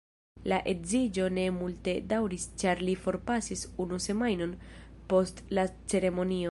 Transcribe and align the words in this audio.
La 0.53 0.57
edziĝo 0.71 1.27
ne 1.37 1.43
multe 1.57 1.93
daŭris 2.13 2.47
ĉar 2.63 2.81
li 2.89 2.97
forpasis 3.05 3.67
unu 3.85 4.01
semajnon 4.09 4.55
post 5.13 5.45
la 5.59 5.71
ceremonio. 5.93 6.39